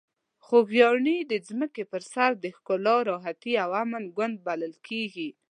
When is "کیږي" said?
4.87-5.29